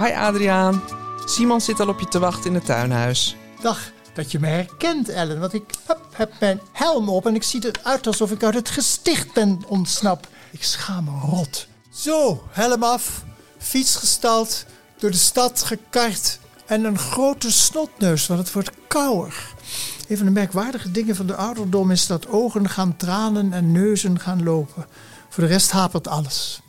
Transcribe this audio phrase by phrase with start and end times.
[0.00, 0.82] Hi Adriaan.
[1.24, 3.36] Simon zit al op je te wachten in het tuinhuis.
[3.62, 5.40] Dag, dat je me herkent, Ellen.
[5.40, 5.64] Want ik
[6.12, 10.28] heb, mijn helm op en ik zie eruit alsof ik uit het gesticht ben ontsnapt.
[10.50, 11.66] Ik schaam me rot.
[11.90, 13.24] Zo, helm af,
[13.58, 14.64] fiets gestald,
[14.98, 19.54] door de stad gekart en een grote snotneus, want het wordt kouder.
[20.08, 24.18] Een van de merkwaardige dingen van de ouderdom is dat ogen gaan tranen en neuzen
[24.20, 24.86] gaan lopen.
[25.28, 26.60] Voor de rest hapert alles.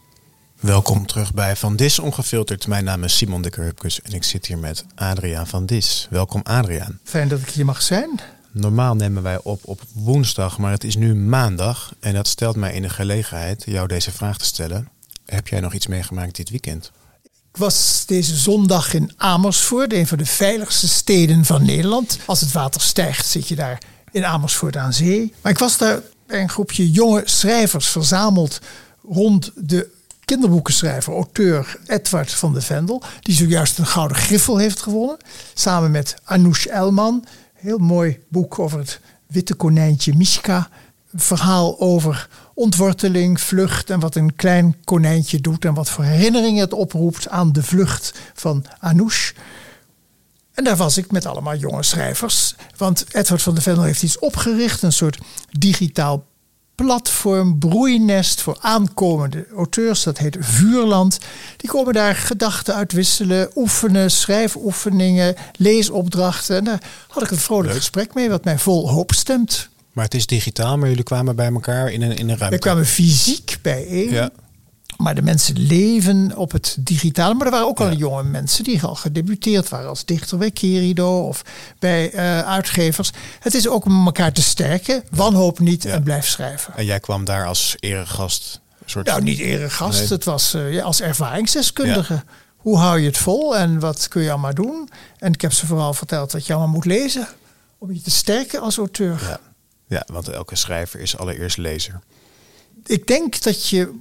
[0.62, 2.68] Welkom terug bij Van Dis Ongefilterd.
[2.68, 6.08] Mijn naam is Simon de Kurpkus en ik zit hier met Adriaan van Dis.
[6.10, 7.00] Welkom Adriaan.
[7.04, 8.20] Fijn dat ik hier mag zijn.
[8.52, 11.94] Normaal nemen wij op op woensdag, maar het is nu maandag.
[12.00, 14.90] En dat stelt mij in de gelegenheid jou deze vraag te stellen.
[15.26, 16.92] Heb jij nog iets meegemaakt dit weekend?
[17.24, 22.18] Ik was deze zondag in Amersfoort, een van de veiligste steden van Nederland.
[22.26, 25.34] Als het water stijgt, zit je daar in Amersfoort aan zee.
[25.42, 28.60] Maar ik was daar bij een groepje jonge schrijvers verzameld
[29.04, 30.00] rond de
[30.32, 35.18] kinderboekenschrijver, auteur Edward van de Vendel, die zojuist een gouden griffel heeft gewonnen,
[35.54, 37.26] samen met Anoush Elman.
[37.54, 40.70] Heel mooi boek over het witte konijntje Mishka.
[41.12, 46.62] Een verhaal over ontworteling, vlucht en wat een klein konijntje doet en wat voor herinneringen
[46.62, 49.32] het oproept aan de vlucht van Anoush.
[50.54, 52.56] En daar was ik met allemaal jonge schrijvers.
[52.78, 55.18] Want Edward van de Vendel heeft iets opgericht, een soort
[55.50, 56.26] digitaal
[56.86, 60.04] platform, broeinest voor aankomende auteurs.
[60.04, 61.20] Dat heet Vuurland.
[61.58, 66.58] Die komen daar gedachten uitwisselen, oefenen, schrijfoefeningen, leesopdrachten.
[66.58, 69.70] En daar had ik een vrolijk gesprek mee, wat mij vol hoop stemt.
[69.92, 72.56] Maar het is digitaal, maar jullie kwamen bij elkaar in een, in een ruimte.
[72.56, 74.10] We kwamen fysiek bijeen.
[74.10, 74.32] Ja.
[75.02, 77.34] Maar de mensen leven op het digitale.
[77.34, 81.28] Maar er waren ook al jonge mensen die al gedebuteerd waren als dichter bij Kerido
[81.28, 81.42] of
[81.80, 83.12] bij uh, uitgevers.
[83.40, 85.04] Het is ook om elkaar te sterken.
[85.12, 86.74] Wanhoop niet en blijf schrijven.
[86.76, 88.60] En jij kwam daar als eregast?
[88.86, 89.06] Soort...
[89.06, 90.00] Nou, niet eregast.
[90.00, 90.08] Nee.
[90.08, 92.24] Het was uh, ja, als ervaringsdeskundige.
[92.58, 94.90] Hoe hou je het vol en wat kun je allemaal doen?
[95.18, 97.28] En ik heb ze vooral verteld dat je allemaal moet lezen.
[97.78, 99.22] Om je te sterken als auteur.
[99.22, 99.40] Ja,
[99.88, 102.02] ja want elke schrijver is allereerst lezer
[102.86, 103.92] ik denk dat je,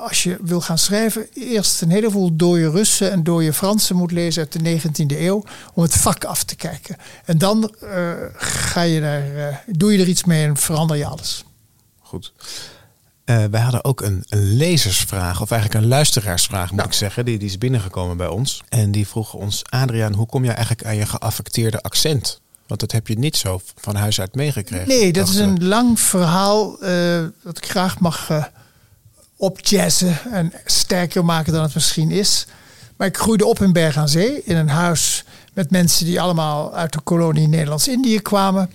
[0.00, 4.42] als je wil gaan schrijven, eerst een heleboel dode Russen en dode Fransen moet lezen
[4.42, 5.44] uit de 19e eeuw.
[5.74, 6.96] Om het vak af te kijken.
[7.24, 11.06] En dan uh, ga je daar, uh, doe je er iets mee en verander je
[11.06, 11.44] alles.
[11.98, 12.32] Goed.
[13.24, 16.88] Uh, wij hadden ook een, een, lezersvraag, of eigenlijk een luisteraarsvraag moet Nou.
[16.88, 17.24] ik zeggen.
[17.24, 18.62] Die, die is binnengekomen bij ons.
[18.68, 22.40] En die vroeg ons, Adriaan, hoe kom je eigenlijk aan je geaffecteerde accent?
[22.70, 24.88] Want dat heb je niet zo van huis uit meegekregen.
[24.88, 28.44] Nee, dat is een lang verhaal uh, dat ik graag mag uh,
[29.36, 32.46] opjazzen en sterker maken dan het misschien is.
[32.96, 36.74] Maar ik groeide op in Berg aan Zee, in een huis met mensen die allemaal
[36.74, 38.70] uit de kolonie Nederlands-Indië kwamen.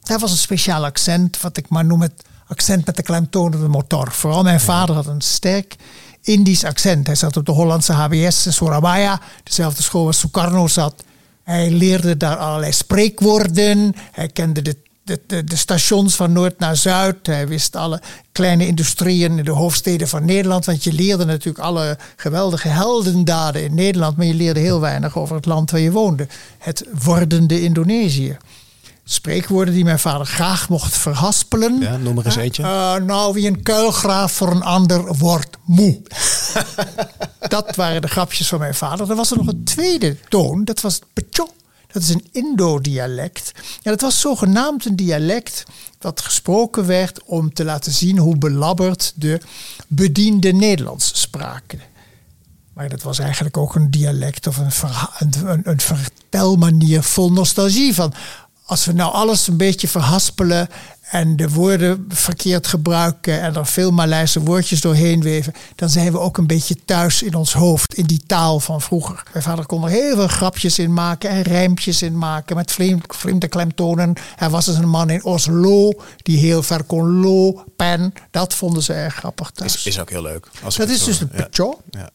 [0.00, 4.12] Daar was een speciaal accent, wat ik maar noem het accent met de klemtonende motor.
[4.12, 5.76] Vooral mijn vader had een sterk
[6.22, 7.06] Indisch accent.
[7.06, 11.04] Hij zat op de Hollandse HBS in Surabaya, dezelfde school waar Sukarno zat.
[11.46, 13.94] Hij leerde daar allerlei spreekwoorden.
[14.12, 17.26] Hij kende de, de, de, stations van noord naar zuid.
[17.26, 18.00] Hij wist alle
[18.32, 20.64] kleine industrieën in de hoofdsteden van Nederland.
[20.64, 24.16] Want je leerde natuurlijk alle geweldige heldendaden in Nederland.
[24.16, 26.28] Maar je leerde heel weinig over het land waar je woonde.
[26.58, 28.36] Het wordende Indonesië.
[29.08, 31.80] Spreekwoorden die mijn vader graag mocht verhaspelen.
[31.80, 32.62] Ja, noem er eens eentje.
[32.62, 36.02] Uh, nou, wie een kuilgraaf voor een ander wordt moe.
[37.48, 39.10] dat waren de grapjes van mijn vader.
[39.10, 41.48] Er was er nog een tweede toon, dat was pecho.
[41.92, 43.52] Dat is een Indo-dialect.
[43.82, 45.64] Ja, dat was zogenaamd een dialect
[45.98, 49.40] dat gesproken werd om te laten zien hoe belabberd de
[49.86, 51.80] bediende Nederlands spraken.
[52.72, 54.70] Maar dat was eigenlijk ook een dialect of een,
[55.18, 57.94] een, een, een vertelmanier vol nostalgie.
[57.94, 58.12] Van
[58.66, 60.68] als we nou alles een beetje verhaspelen
[61.10, 66.18] en de woorden verkeerd gebruiken en er veel Maleise woordjes doorheen weven, dan zijn we
[66.18, 69.22] ook een beetje thuis in ons hoofd, in die taal van vroeger.
[69.32, 72.72] Mijn vader kon er heel veel grapjes in maken en rijmpjes in maken met
[73.06, 74.14] vreemde, klemtonen.
[74.36, 78.14] Er was dus een man in Oslo die heel ver kon lo, pen.
[78.30, 79.74] Dat vonden ze erg grappig thuis.
[79.74, 80.48] Is, is ook heel leuk.
[80.62, 81.80] Als dat is dus pecho.
[81.90, 82.00] Ja.
[82.00, 82.10] Ja.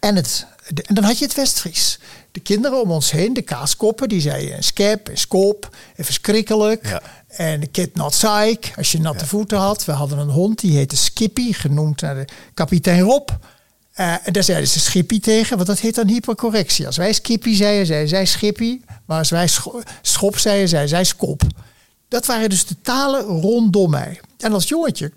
[0.00, 1.98] En, het, en dan had je het Westfries.
[2.32, 6.86] De kinderen om ons heen, de kaaskoppen, die zeiden skep, skoop, en verschrikkelijk.
[6.86, 7.02] Ja.
[7.28, 9.26] En de kid not psych, als je natte ja.
[9.26, 9.84] voeten had.
[9.84, 12.24] We hadden een hond, die heette Skippy, genoemd naar de
[12.54, 13.28] kapitein Rob.
[13.30, 16.86] Uh, en daar zeiden ze Schippy tegen, want dat heet dan hypercorrectie.
[16.86, 18.80] Als wij Skippy zeiden, zeiden zij Schippy.
[19.04, 21.42] Maar als wij scho schop zeiden, zeiden zij Skop.
[22.08, 24.20] Dat waren dus de talen rondom mij.
[24.38, 25.12] En als jongetje,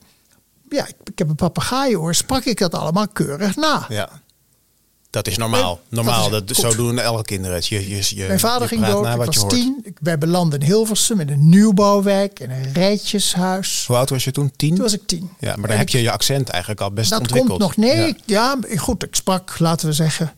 [0.70, 3.86] ja, ik, ik heb een papegaaienoor, sprak ik dat allemaal keurig na.
[3.90, 4.21] Ja.
[5.12, 5.80] Dat is normaal.
[5.90, 6.30] Normaal.
[6.30, 7.68] Dat, dat zo doen elke kinderen het.
[7.68, 9.08] Je, je, je, Mijn vader je ging dood.
[9.08, 9.96] Ik was tien.
[10.00, 12.40] Wij belanden in Hilversum in een nieuwbouwwijk.
[12.40, 13.84] In een rijtjeshuis.
[13.88, 14.52] Hoe oud was je toen?
[14.56, 14.70] Tien?
[14.74, 15.30] Toen was ik tien.
[15.40, 17.60] Ja, maar dan heb je je accent eigenlijk al best dat ontwikkeld.
[17.60, 17.86] komt nog.
[17.94, 18.58] Nee, Ja.
[18.78, 19.04] goed.
[19.04, 20.34] Ik sprak, laten we zeggen,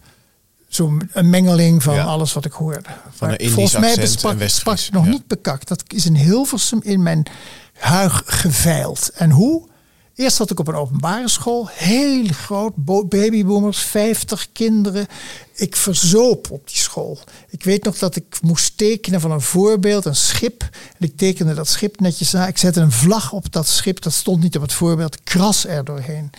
[0.68, 2.90] zo'n een mengeling van alles wat ik hoorde.
[3.16, 5.68] Van een Indisch volgens mij besprak, sprak nog niet bekakt.
[5.68, 7.26] Dat is in Hilversum in mijn
[7.74, 9.10] huig geveild.
[9.14, 9.72] En hoe?
[10.16, 12.74] Eerst zat ik op een openbare school, heel groot,
[13.10, 15.08] babyboomers, 50 kinderen.
[15.56, 17.20] Ik verzoop op die school.
[17.50, 20.62] Ik weet nog dat ik moest tekenen van een voorbeeld, een schip.
[21.00, 22.48] En ik tekende dat schip netjes na.
[22.48, 25.84] Ik zette een vlag op dat schip, dat stond niet op het voorbeeld, kras er
[25.84, 26.30] doorheen.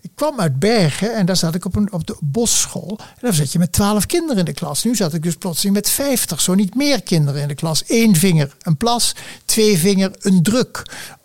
[0.00, 2.98] Ik kwam uit Bergen en daar zat ik op, een, op de bosschool.
[2.98, 4.84] En daar zat je met twaalf kinderen in de klas.
[4.84, 7.84] Nu zat ik dus plotseling met vijftig, zo niet meer kinderen in de klas.
[7.86, 9.14] Eén vinger een plas,
[9.44, 10.82] twee vinger een druk.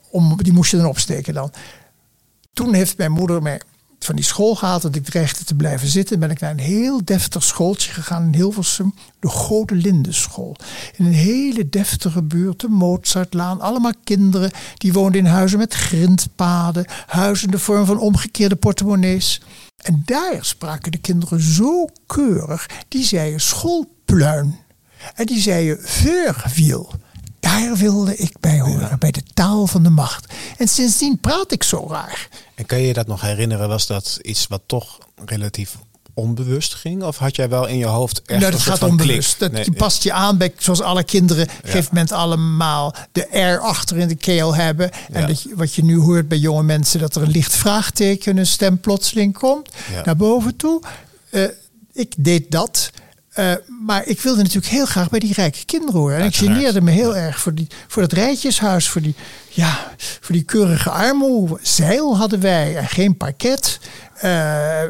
[0.10, 1.52] Om, die moest je dan opsteken dan.
[2.58, 3.62] Toen heeft mijn moeder mij
[4.00, 6.20] van die school gehaald dat ik dreigde te blijven zitten.
[6.20, 8.94] Ben ik naar een heel deftig schooltje gegaan in Hilversum.
[9.20, 10.56] De Gode Lindenschool.
[10.96, 13.62] In een hele deftige buurt, de Mozartlaan.
[13.62, 16.86] Allemaal kinderen die woonden in huizen met grindpaden.
[17.08, 19.42] Huizen in de vorm van omgekeerde portemonnees.
[19.78, 22.70] En daar spraken de kinderen zo keurig.
[22.88, 24.56] Die zeiden schoolpluin.
[25.16, 26.92] En die zeiden veurwiel.
[27.40, 30.34] Daar wilde ik bij horen, bij de taal van de macht.
[30.58, 32.30] En sindsdien praat ik zo raar.
[32.56, 33.68] En kan je je dat nog herinneren?
[33.68, 35.78] Was dat iets wat toch relatief
[36.14, 37.04] onbewust ging?
[37.04, 39.40] Of had jij wel in je hoofd echt nou, dat gaat onbewust.
[39.40, 41.72] Dat, je past je aan bij, zoals alle kinderen, ja.
[41.72, 44.92] geeft men allemaal de R achter in de keel hebben.
[45.12, 48.38] En dat je, wat je nu hoort bij jonge mensen, dat er een licht vraagteken,
[48.38, 49.70] een stem plotseling komt
[50.06, 50.82] naar boven toe.
[51.32, 51.44] Uh,
[51.94, 52.92] ik deed dat.
[53.40, 53.54] Uh,
[53.86, 56.18] maar ik wilde natuurlijk heel graag bij die rijke kinderen horen.
[56.18, 59.16] En ik geneerde me heel erg voor, die, voor dat rijtjeshuis, voor die,
[59.50, 61.60] ja, voor die keurige armoe.
[61.62, 63.80] Zeil hadden wij en geen parket.
[64.16, 64.22] Uh,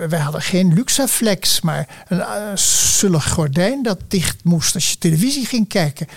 [0.10, 2.24] wij hadden geen Luxaflex, maar een
[3.12, 6.08] uh, gordijn dat dicht moest als je televisie ging kijken.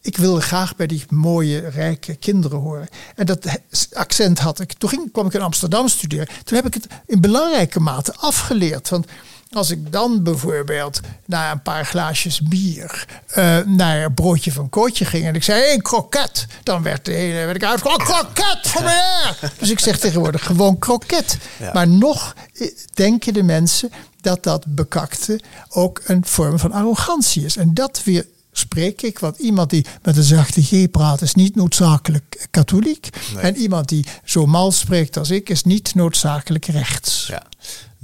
[0.00, 2.88] Ik wilde graag bij die mooie, rijke kinderen horen.
[3.14, 3.46] En dat
[3.92, 4.72] accent had ik.
[4.72, 6.28] Toen ging, kwam ik in Amsterdam studeren.
[6.44, 8.88] Toen heb ik het in belangrijke mate afgeleerd.
[8.88, 9.06] Want
[9.50, 13.06] als ik dan bijvoorbeeld na een paar glaasjes bier
[13.36, 17.12] uh, naar een broodje van Kootje ging en ik zei: een kroket, dan werd, de
[17.12, 19.34] hele, werd ik uitgekomen: kroket voor mij.
[19.58, 21.38] Dus ik zeg tegenwoordig gewoon kroket.
[21.72, 23.90] Maar nog eh, denken de mensen
[24.20, 27.56] dat dat bekakte ook een vorm van arrogantie is.
[27.56, 29.18] En dat weer spreek ik.
[29.18, 33.08] Want iemand die met een zachte G praat is niet noodzakelijk katholiek.
[33.36, 37.26] En iemand die zo mal spreekt als ik is niet noodzakelijk rechts.
[37.26, 37.42] Ja.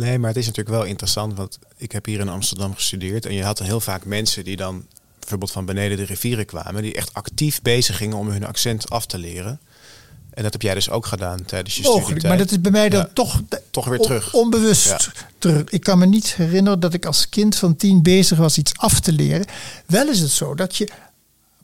[0.03, 3.35] Nee, maar het is natuurlijk wel interessant, want ik heb hier in Amsterdam gestudeerd en
[3.35, 4.87] je had heel vaak mensen die dan
[5.19, 9.07] bijvoorbeeld van beneden de rivieren kwamen, die echt actief bezig gingen om hun accent af
[9.07, 9.61] te leren.
[10.35, 12.33] En dat heb jij dus ook gedaan tijdens je Mogelijk, studietijd.
[12.35, 13.41] maar dat is bij mij dan toch,
[13.71, 14.35] toch weer terug.
[14.35, 15.65] onbewust terug.
[15.69, 19.01] Ik kan me niet herinneren dat ik als kind van tien bezig was iets af
[19.01, 19.47] te leren.
[19.87, 20.89] Wel is het zo dat je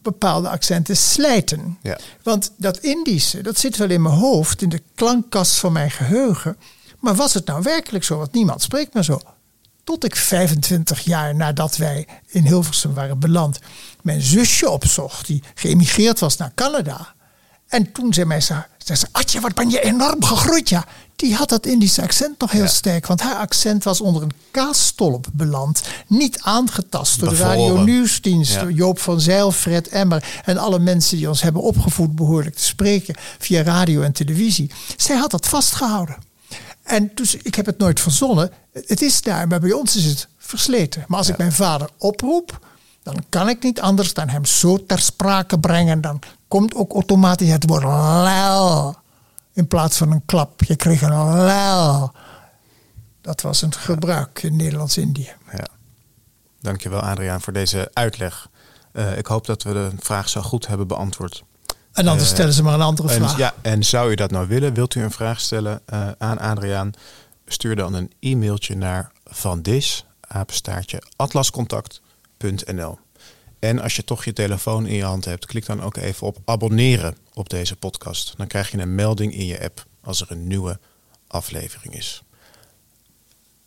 [0.03, 1.79] bepaalde accenten slijten.
[1.83, 1.99] Ja.
[2.23, 6.57] Want dat Indische, dat zit wel in mijn hoofd, in de klankkast van mijn geheugen.
[6.99, 8.19] Maar was het nou werkelijk zo?
[8.19, 9.21] Want niemand spreekt maar zo.
[9.85, 13.59] Tot ik 25 jaar nadat wij in Hilversum waren beland,
[14.03, 17.15] mijn zusje opzocht, die geëmigreerd was naar Canada.
[17.69, 20.87] En toen zei mij ze, zei ze, Atje, wat ben je enorm gegroeid, ja.
[21.17, 23.07] Die had dat Indische accent nog heel sterk.
[23.07, 25.83] Want haar accent was onder een kaasstolp beland.
[26.07, 28.59] Niet aangetast door de Radio Nieuwsdienst.
[28.69, 30.41] Joop van Zijl, Fred Emmer.
[30.45, 33.15] En alle mensen die ons hebben opgevoed behoorlijk te spreken.
[33.39, 34.71] Via radio en televisie.
[34.97, 36.28] Zij had dat vastgehouden.
[36.89, 38.53] En dus ik heb het nooit verzonnen.
[38.73, 41.05] Het is daar, maar bij ons is het versleten.
[41.07, 42.67] Maar als ik mijn vader oproep,
[43.03, 46.01] dan kan ik niet anders dan hem zo ter sprake brengen.
[46.01, 48.97] Dan komt ook automatisch het woord lel
[49.53, 50.63] in plaats van een klap.
[50.65, 52.13] Je kreeg een lel.
[53.21, 55.33] Dat was een gebruik in Nederlands-Indië.
[55.53, 55.67] Ja.
[56.61, 58.49] Dankjewel Adriaan voor deze uitleg.
[58.93, 61.45] Uh, ik hoop dat we de vraag zo goed hebben beantwoord.
[61.99, 63.37] En anders uh, stellen ze maar een andere vraag.
[63.37, 64.75] ja, en zou u dat nou willen?
[64.75, 66.93] Wilt u een vraag stellen uh, aan Adriaan?
[67.47, 72.99] Stuur dan een e-mailtje naar vandis, apenstaartje, atlascontact.nl.
[73.59, 76.39] En als je toch je telefoon in je hand hebt, klik dan ook even op
[76.45, 78.35] abonneren op deze podcast.
[78.37, 80.79] Dan krijg je een melding in je app als er een nieuwe
[81.27, 82.23] aflevering is.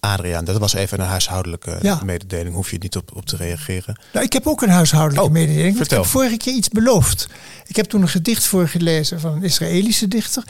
[0.02, 2.56] Adriaan, dat was even een huishoudelijke mededeling.
[2.56, 4.00] Hoef je niet op, op te reageren.
[4.14, 5.78] Nou, ik heb ook een huishoudelijke oh, mededeling.
[5.78, 5.98] Vertel.
[5.98, 7.28] Ik heb vorige keer iets beloofd.
[7.68, 10.44] Ik heb toen een gedicht voorgelezen van een Israëlische dichter.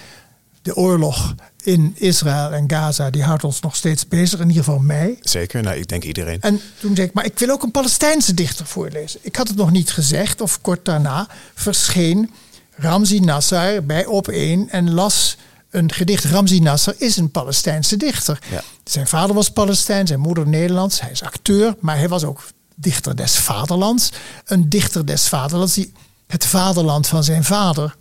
[0.62, 4.40] De oorlog in Israël en Gaza, die houdt ons nog steeds bezig.
[4.40, 5.18] In ieder geval mij.
[5.22, 6.42] Zeker, nou, ik denk iedereen.
[6.42, 9.20] En toen zei ik, maar ik wil ook een Palestijnse dichter voorlezen.
[9.24, 12.32] Ik had het nog niet gezegd, of kort daarna verscheen
[12.76, 15.38] Ramzi Nassar bij Op 1 en las
[15.72, 16.26] een gedicht.
[16.26, 18.40] Ramzi Nasser is een Palestijnse dichter.
[18.52, 18.64] Ja.
[18.84, 21.02] Zijn vader was Palestijn, zijn moeder Nederlands.
[21.02, 22.44] Hij is acteur, maar hij was ook
[22.76, 24.12] dichter des vaderlands.
[24.46, 25.94] Een dichter des vaderlands die
[26.28, 27.96] het vaderland van zijn vader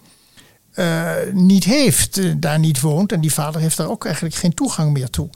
[0.74, 3.12] uh, niet heeft, uh, daar niet woont.
[3.12, 5.28] En die vader heeft daar ook eigenlijk geen toegang meer toe.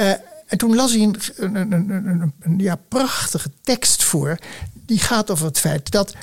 [0.00, 0.10] Uh,
[0.46, 4.38] En toen las hij een, een, een, een, een ja, prachtige tekst voor.
[4.86, 6.14] Die gaat over het feit dat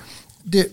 [0.44, 0.72] de,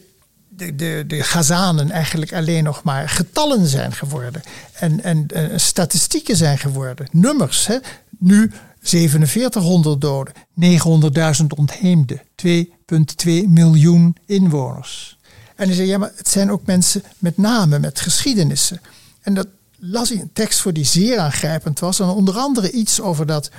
[0.56, 4.42] de, de, de eigenlijk alleen nog maar getallen zijn geworden.
[4.72, 7.06] En, en, en statistieken zijn geworden.
[7.10, 7.66] Nummers.
[7.66, 7.78] Hè.
[8.18, 15.18] Nu 4700 doden, 900.000 ontheemden, 2,2 miljoen inwoners.
[15.56, 18.80] En hij zei, ja, maar het zijn ook mensen met namen, met geschiedenissen.
[19.22, 19.46] En dat
[19.86, 22.00] las hij een tekst voor die zeer aangrijpend was.
[22.00, 23.50] En onder andere iets over dat,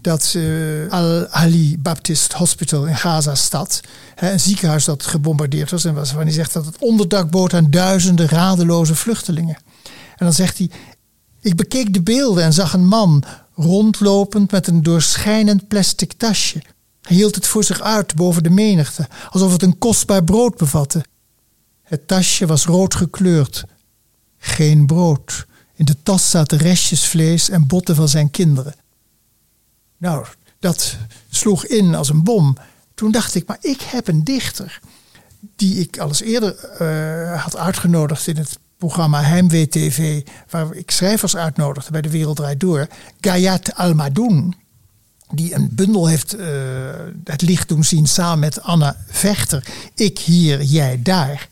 [0.00, 3.80] dat uh, Al-Ali Baptist Hospital in Gaza-stad.
[4.16, 5.84] Een ziekenhuis dat gebombardeerd was.
[5.84, 9.58] En waarvan hij zegt dat het onderdak bood aan duizenden radeloze vluchtelingen.
[10.16, 10.70] En dan zegt hij,
[11.40, 16.62] ik bekeek de beelden en zag een man rondlopend met een doorschijnend plastic tasje.
[17.02, 21.04] Hij hield het voor zich uit boven de menigte, alsof het een kostbaar brood bevatte.
[21.82, 23.64] Het tasje was rood gekleurd.
[24.38, 25.46] Geen brood.
[25.80, 28.74] In de tas zaten restjes vlees en botten van zijn kinderen.
[29.96, 30.26] Nou,
[30.58, 30.96] dat
[31.30, 32.56] sloeg in als een bom.
[32.94, 34.80] Toen dacht ik, maar ik heb een dichter
[35.56, 41.36] die ik al eerder uh, had uitgenodigd in het programma Heimwee TV, waar ik schrijvers
[41.36, 42.86] uitnodigde bij De Wereld Draait Door,
[43.20, 44.54] Gayat Almadoun,
[45.30, 46.46] die een bundel heeft uh,
[47.24, 51.48] het licht doen zien samen met Anna Vechter, Ik hier, jij daar.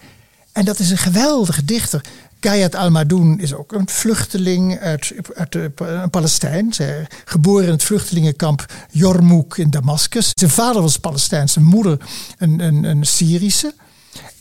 [0.58, 2.04] En dat is een geweldige dichter.
[2.40, 6.72] Gayat Almadoun is ook een vluchteling uit, uit een Palestijn.
[6.72, 10.30] Zij, geboren in het vluchtelingenkamp Jormouk in Damascus.
[10.34, 11.98] Zijn vader was Palestijns, zijn moeder
[12.38, 13.74] een, een, een Syrische.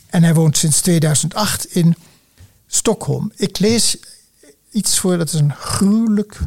[0.06, 1.94] En hij woont sinds 2008 in
[2.66, 3.32] Stockholm.
[3.36, 3.96] Ik lees
[4.70, 6.38] iets voor, dat is een gruwelijk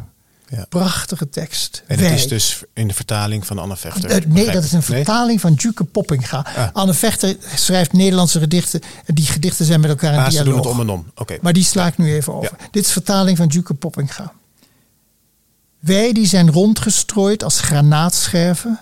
[0.56, 0.66] ja.
[0.68, 1.82] prachtige tekst.
[1.86, 4.10] En het is dus in de vertaling van Anne Vechter?
[4.10, 6.46] Uh, nee, dat is een vertaling van Duke Poppinga.
[6.56, 6.68] Ah.
[6.72, 8.80] Anne Vechter schrijft Nederlandse gedichten.
[9.04, 10.46] En die gedichten zijn met elkaar in ah, dialoog.
[10.46, 11.10] Ze doen het om en om.
[11.14, 11.38] Oké.
[11.40, 12.56] Maar die sla ik nu even over.
[12.70, 14.32] Dit is vertaling van Duke Poppinga.
[15.78, 18.80] Wij die zijn rondgestrooid als granaatscherven,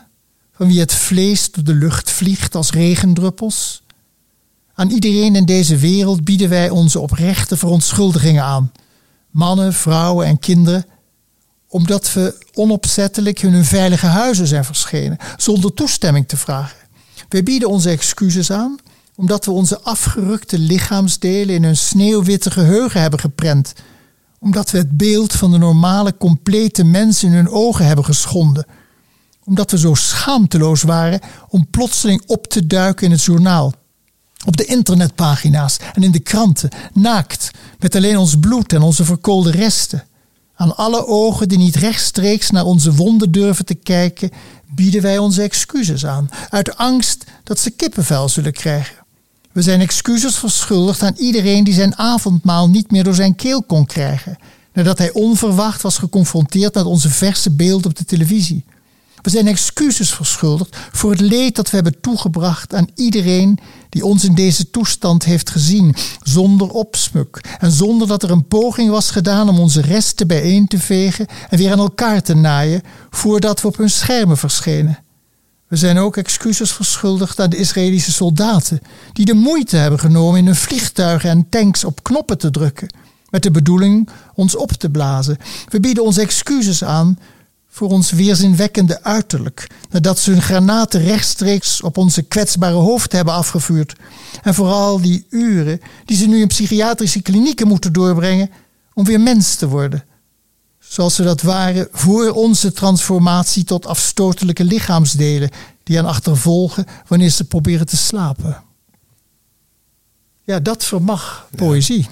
[0.52, 3.82] van wie het vlees door de lucht vliegt als regendruppels,
[4.74, 8.72] aan iedereen in deze wereld bieden wij onze oprechte verontschuldigingen aan.
[9.30, 10.84] Mannen, vrouwen en kinderen.
[11.72, 16.76] Omdat we onopzettelijk hun veilige huizen zijn verschenen, zonder toestemming te vragen.
[17.28, 18.76] Wij bieden onze excuses aan,
[19.14, 23.72] omdat we onze afgerukte lichaamsdelen in hun sneeuwwitte geheugen hebben geprent.
[24.38, 28.66] Omdat we het beeld van de normale, complete mens in hun ogen hebben geschonden.
[29.44, 33.74] Omdat we zo schaamteloos waren om plotseling op te duiken in het journaal
[34.44, 39.50] op de internetpagina's en in de kranten, naakt, met alleen ons bloed en onze verkoolde
[39.50, 40.04] resten.
[40.60, 44.30] Aan alle ogen die niet rechtstreeks naar onze wonden durven te kijken,
[44.74, 48.96] bieden wij onze excuses aan, uit angst dat ze kippenvel zullen krijgen.
[49.52, 53.86] We zijn excuses verschuldigd aan iedereen die zijn avondmaal niet meer door zijn keel kon
[53.86, 54.38] krijgen,
[54.72, 58.64] nadat hij onverwacht was geconfronteerd met onze verse beelden op de televisie.
[59.22, 63.58] We zijn excuses verschuldigd voor het leed dat we hebben toegebracht aan iedereen
[63.90, 68.90] die ons in deze toestand heeft gezien, zonder opsmuk en zonder dat er een poging
[68.90, 73.60] was gedaan om onze resten bijeen te vegen en weer aan elkaar te naaien voordat
[73.60, 74.98] we op hun schermen verschenen.
[75.68, 78.80] We zijn ook excuses verschuldigd aan de Israëlische soldaten,
[79.12, 82.94] die de moeite hebben genomen in hun vliegtuigen en tanks op knoppen te drukken,
[83.30, 85.38] met de bedoeling ons op te blazen.
[85.68, 87.18] We bieden onze excuses aan
[87.70, 93.96] voor ons weerzinwekkende uiterlijk, nadat ze hun granaten rechtstreeks op onze kwetsbare hoofd hebben afgevuurd.
[94.42, 98.50] En vooral die uren die ze nu in psychiatrische klinieken moeten doorbrengen
[98.94, 100.04] om weer mens te worden.
[100.78, 105.50] Zoals ze dat waren voor onze transformatie tot afstotelijke lichaamsdelen
[105.82, 108.62] die aan achtervolgen wanneer ze proberen te slapen.
[110.44, 112.08] Ja, dat vermag poëzie.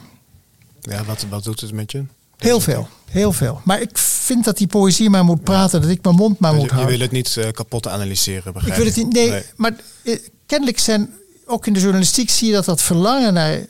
[0.81, 2.05] Ja, ja wat, wat doet het met je?
[2.39, 3.61] Heel veel, heel veel.
[3.65, 6.71] Maar ik vind dat die poëzie maar moet praten, dat ik mijn mond maar moet
[6.71, 6.93] houden.
[6.93, 8.83] Je wil het niet uh, kapot analyseren, begrijp ik?
[8.83, 11.15] wil het niet, nee, maar eh, kennelijk zijn,
[11.47, 13.67] ook in de journalistiek zie je dat dat verlangen naar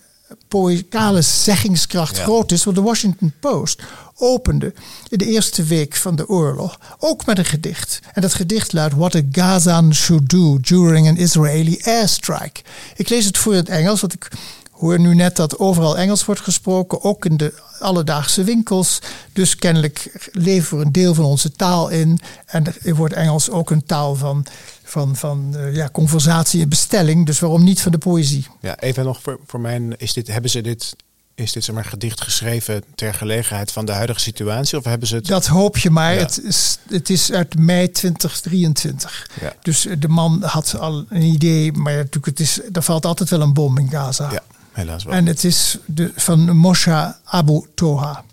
[0.48, 2.64] poëtikale zeggingskracht groot is.
[2.64, 3.82] Want de Washington Post
[4.14, 4.72] opende
[5.08, 8.00] in de eerste week van de oorlog ook met een gedicht.
[8.12, 12.60] En dat gedicht luidt What a Gazan should do during an Israeli airstrike.
[12.96, 14.28] Ik lees het voor in het Engels, want ik
[14.78, 18.98] hoor nu net dat overal Engels wordt gesproken, ook in de alledaagse winkels.
[19.32, 22.20] Dus kennelijk leven we een deel van onze taal in.
[22.46, 24.46] En er wordt Engels ook een taal van,
[24.82, 27.26] van, van uh, ja, conversatie en bestelling.
[27.26, 28.46] Dus waarom niet van de poëzie?
[28.60, 29.82] Ja, even nog voor, voor mij.
[29.96, 30.96] Is dit, hebben ze dit
[31.34, 34.78] is dit zeg maar gedicht geschreven ter gelegenheid van de huidige situatie?
[34.78, 35.26] Of hebben ze het...
[35.26, 36.16] Dat hoop je maar.
[36.16, 39.30] Het, is, het is uit mei 2023.
[39.40, 39.52] Ja.
[39.62, 43.40] Dus de man had al een idee, maar natuurlijk, het is, er valt altijd wel
[43.40, 44.30] een bom in Gaza.
[44.32, 44.42] Ja
[44.78, 45.14] helaas wel.
[45.14, 48.24] En het is de, van Moshe Abu Toha.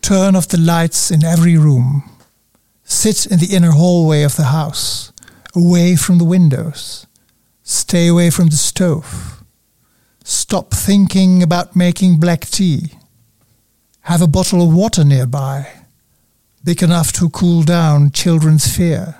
[0.00, 2.04] Turn off the lights in every room.
[2.82, 5.12] Sit in the inner hallway of the house,
[5.52, 7.06] away from the windows.
[7.62, 9.42] Stay away from the stove.
[10.22, 12.92] Stop thinking about making black tea.
[14.00, 15.66] Have a bottle of water nearby,
[16.62, 19.14] big enough to cool down children's fear.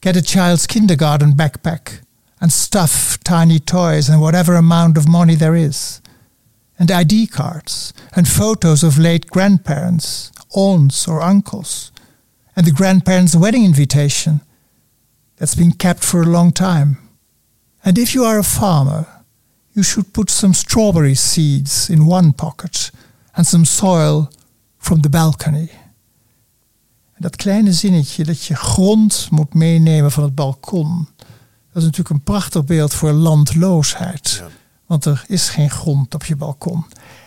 [0.00, 2.03] Get a child's kindergarten backpack
[2.44, 6.02] and stuff tiny toys and whatever amount of money there is.
[6.78, 11.90] And ID cards and photos of late grandparents, aunts or uncles.
[12.54, 14.42] And the grandparents' wedding invitation
[15.38, 16.98] that's been kept for a long time.
[17.82, 19.06] And if you are a farmer,
[19.72, 22.90] you should put some strawberry seeds in one pocket
[23.34, 24.30] and some soil
[24.76, 25.70] from the balcony.
[27.14, 31.08] En dat kleine zinnetje dat je grond moet meenemen van het balkon,
[31.74, 34.42] dat is natuurlijk een prachtig beeld voor landloosheid.
[34.86, 36.84] Want er is geen grond op je balkon.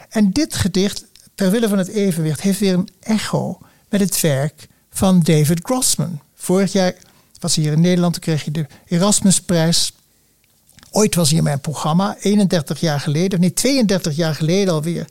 [0.09, 3.57] En dit gedicht, ter wille van het evenwicht, heeft weer een echo
[3.89, 6.19] met het werk van David Grossman.
[6.35, 6.93] Vorig jaar
[7.39, 9.93] was hij hier in Nederland, toen kreeg je de Erasmusprijs.
[10.91, 15.07] Ooit was hij in mijn programma, 31 jaar geleden, nee 32 jaar geleden alweer.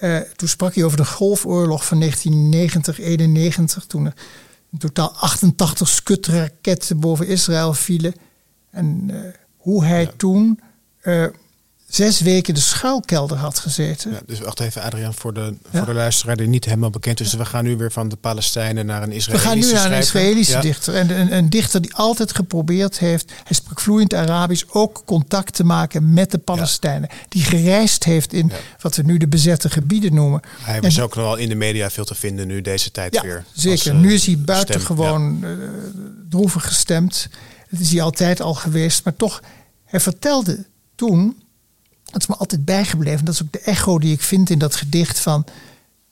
[0.00, 2.06] Uh, toen sprak hij over de Golfoorlog van 1990-91,
[3.86, 4.14] toen er
[4.72, 8.14] in totaal 88 skutraketten boven Israël vielen.
[8.76, 9.18] En uh,
[9.56, 10.10] hoe hij ja.
[10.16, 10.60] toen
[11.02, 11.26] uh,
[11.88, 14.10] zes weken de schuilkelder had gezeten.
[14.10, 15.78] Ja, dus wacht even, Adriaan, voor de, ja.
[15.78, 17.30] voor de luisteraar die niet helemaal bekend is.
[17.30, 19.92] Dus we gaan nu weer van de Palestijnen naar een Israëlische We gaan nu naar
[19.92, 20.94] een Israëlische dichter.
[20.94, 25.64] En een, een, dichter die altijd geprobeerd heeft, hij sprak vloeiend Arabisch, ook contact te
[25.64, 27.08] maken met de Palestijnen.
[27.28, 30.40] Die gereisd heeft in wat we nu de bezette gebieden noemen.
[30.60, 33.20] Hij was en, ook nog wel in de media veel te vinden nu deze tijd
[33.20, 33.44] weer.
[33.52, 35.50] Zeker, als, nu is hij buitengewoon uh,
[36.28, 37.28] droevig gestemd.
[37.76, 39.42] Het is hij altijd al geweest, maar toch,
[39.84, 41.36] hij vertelde toen
[42.10, 43.24] dat is me altijd bijgebleven.
[43.24, 45.44] Dat is ook de echo die ik vind in dat gedicht van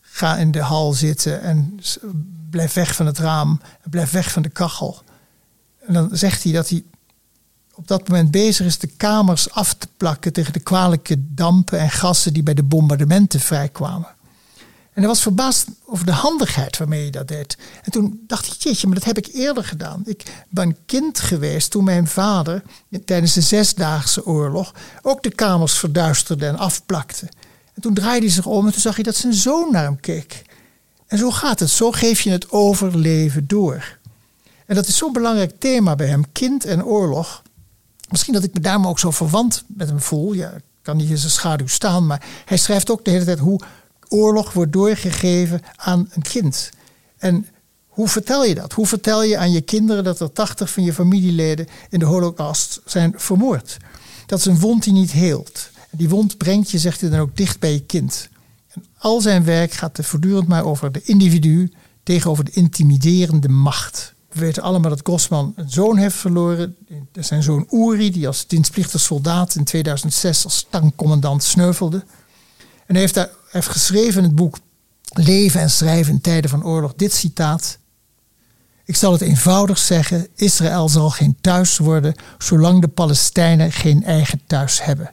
[0.01, 1.81] ga in de hal zitten en
[2.51, 3.61] blijf weg van het raam,
[3.91, 5.03] blijf weg van de kachel.
[5.87, 6.85] En dan zegt hij dat hij
[7.75, 11.91] op dat moment bezig is de kamers af te plakken tegen de kwalijke dampen en
[11.91, 14.14] gassen die bij de bombardementen vrijkwamen.
[14.95, 17.59] En hij was verbaasd over de handigheid waarmee hij dat deed.
[17.83, 20.03] En toen dacht ik, jeetje, maar dat heb ik eerder gedaan.
[20.05, 22.63] Ik ben kind geweest toen mijn vader
[23.05, 27.29] tijdens de Zesdaagse Oorlog ook de kamers verduisterde en afplakte.
[27.75, 30.01] En toen draaide hij zich om en toen zag hij dat zijn zoon naar hem
[30.01, 30.43] keek.
[31.07, 33.99] En zo gaat het, zo geef je het overleven door.
[34.67, 37.43] En dat is zo'n belangrijk thema bij hem, kind en oorlog.
[38.11, 40.33] Misschien dat ik me daarom ook zo verwant met hem voel.
[40.33, 43.39] Ja, ik kan niet in zijn schaduw staan, maar hij schrijft ook de hele tijd
[43.39, 43.61] hoe
[44.15, 46.71] oorlog wordt doorgegeven aan een kind.
[47.19, 47.47] En
[47.87, 48.73] hoe vertel je dat?
[48.73, 52.81] Hoe vertel je aan je kinderen dat er 80 van je familieleden in de holocaust
[52.85, 53.77] zijn vermoord?
[54.27, 55.71] Dat is een wond die niet heelt.
[55.91, 58.29] Die wond brengt je, zegt hij dan ook, dicht bij je kind.
[58.69, 61.73] En al zijn werk gaat er voortdurend maar over de individu
[62.03, 64.15] tegenover de intimiderende macht.
[64.29, 66.77] We weten allemaal dat Grossman een zoon heeft verloren.
[67.13, 72.05] Zijn zoon Uri, die als dienstplichtig soldaat in 2006 als tankcommandant sneuvelde.
[72.87, 74.59] En hij heeft, daar, heeft geschreven in het boek
[75.13, 77.79] Leven en schrijven in tijden van oorlog dit citaat.
[78.85, 84.41] Ik zal het eenvoudig zeggen, Israël zal geen thuis worden zolang de Palestijnen geen eigen
[84.47, 85.11] thuis hebben.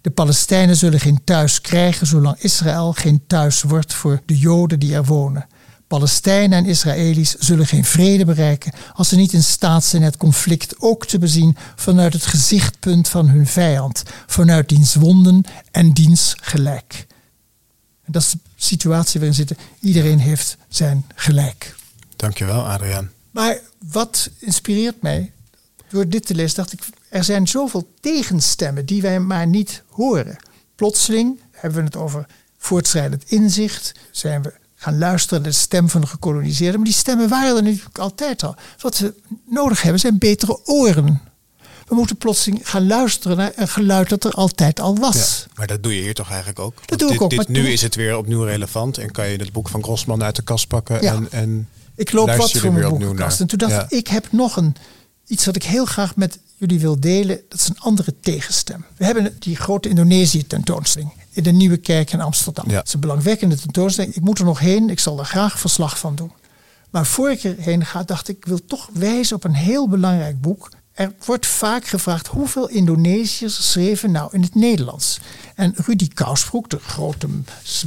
[0.00, 4.94] De Palestijnen zullen geen thuis krijgen zolang Israël geen thuis wordt voor de Joden die
[4.94, 5.46] er wonen.
[5.86, 10.74] Palestijnen en Israëli's zullen geen vrede bereiken als ze niet in staat zijn het conflict
[10.78, 17.06] ook te bezien vanuit het gezichtpunt van hun vijand, vanuit diens wonden en diens gelijk.
[18.14, 19.56] Dat is de situatie waarin we zitten.
[19.80, 21.74] Iedereen heeft zijn gelijk.
[22.16, 23.10] Dankjewel, Adriaan.
[23.30, 25.32] Maar wat inspireert mij?
[25.88, 30.36] Door dit te lezen dacht ik, er zijn zoveel tegenstemmen die wij maar niet horen.
[30.74, 32.26] Plotseling hebben we het over
[32.58, 33.92] voortschrijdend inzicht.
[34.10, 36.76] Zijn we gaan luisteren naar de stem van de gekoloniseerden.
[36.76, 38.56] Maar die stemmen waren er natuurlijk altijd al.
[38.78, 39.14] Wat we
[39.46, 41.20] nodig hebben zijn betere oren.
[41.88, 45.44] We moeten plotseling gaan luisteren naar een geluid dat er altijd al was.
[45.46, 46.74] Ja, maar dat doe je hier toch eigenlijk ook?
[46.86, 47.30] Dat doe dit, ik ook.
[47.30, 50.22] Dit, maar nu is het weer opnieuw relevant en kan je het boek van Grossman
[50.22, 51.12] uit de kast pakken Ja.
[51.14, 53.40] en, en Ik loop wat voor mijn boekenkast.
[53.40, 54.76] En toen dacht ik, ik heb nog een,
[55.26, 57.40] iets wat ik heel graag met jullie wil delen.
[57.48, 58.84] Dat is een andere tegenstem.
[58.96, 62.70] We hebben die grote Indonesië tentoonstelling in de Nieuwe Kerk in Amsterdam.
[62.70, 62.76] Ja.
[62.76, 64.14] Het is een belangwekkende tentoonstelling.
[64.14, 64.90] Ik moet er nog heen.
[64.90, 66.32] Ik zal er graag verslag van doen.
[66.90, 70.40] Maar voor ik erheen ga, dacht ik, ik wil toch wijzen op een heel belangrijk
[70.40, 70.68] boek.
[70.94, 75.20] Er wordt vaak gevraagd hoeveel Indonesiërs schreven nou in het Nederlands.
[75.54, 77.28] En Rudy Kousbroek, de grote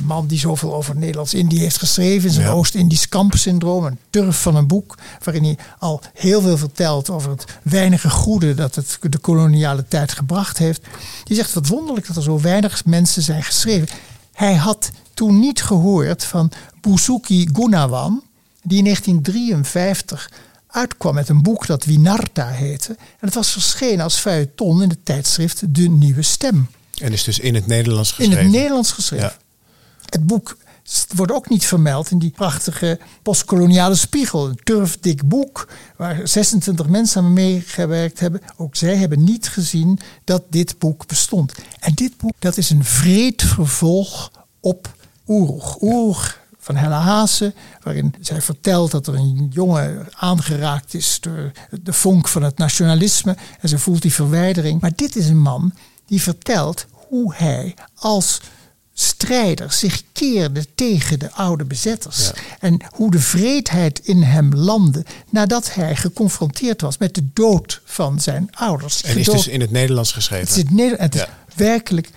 [0.04, 2.52] man die zoveel over Nederlands-Indië heeft geschreven, in zijn Ja.
[2.52, 7.46] Oost-Indisch kampsyndroom, een turf van een boek, waarin hij al heel veel vertelt over het
[7.62, 10.82] weinige goede dat het de koloniale tijd gebracht heeft.
[11.24, 13.88] Die zegt wat wonderlijk dat er zo weinig mensen zijn geschreven.
[14.34, 18.24] Hij had toen niet gehoord van Busuki Gunawan,
[18.62, 20.32] Die in 1953
[20.78, 22.96] uitkwam met een boek dat Winarta heette.
[22.98, 26.70] En het was verschenen als feuilleton in het tijdschrift De Nieuwe Stem.
[26.94, 28.38] En is dus in het Nederlands geschreven?
[28.38, 29.34] In het Nederlands geschreven.
[30.10, 30.58] Het boek
[31.16, 34.48] wordt ook niet vermeld in die prachtige postkoloniale spiegel.
[34.48, 38.42] Een turfdik boek waar 26 mensen aan meegewerkt hebben.
[38.58, 41.54] Ook zij hebben niet gezien dat dit boek bestond.
[41.80, 44.96] En dit boek dat is een vreed vervolg op
[45.28, 45.82] Oeroeg.
[45.82, 47.54] Oeroeg van Hella Haase,
[47.84, 51.52] waarin zij vertelt dat er een jongen aangeraakt is door
[51.82, 54.82] de vonk van het nationalisme en ze voelt die verwijdering.
[54.82, 55.74] Maar dit is een man
[56.06, 58.42] die vertelt hoe hij als
[58.94, 62.32] strijder zich keerde tegen de oude bezetters.
[62.60, 68.20] En hoe de vreedheid in hem landde nadat hij geconfronteerd was met de dood van
[68.20, 69.04] zijn ouders.
[69.04, 70.48] En is dus in het Nederlands geschreven?
[70.48, 71.26] Het is, het is
[71.56, 72.10] werkelijk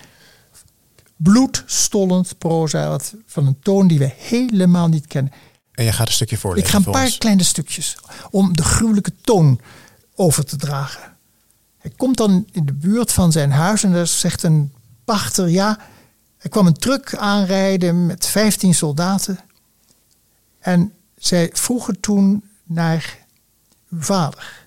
[1.23, 5.31] bloedstollend proza van een toon die we helemaal niet kennen.
[5.71, 6.67] En je gaat een stukje voorlezen.
[6.67, 7.97] Ik ga een paar kleine stukjes
[8.29, 9.59] om de gruwelijke toon
[10.15, 11.17] over te dragen.
[11.77, 14.73] Hij komt dan in de buurt van zijn huis en daar zegt een
[15.05, 15.79] pachter: Ja,
[16.37, 19.39] er kwam een truck aanrijden met 15 soldaten.
[20.59, 23.17] En zij vroegen toen naar
[23.89, 24.65] uw vader.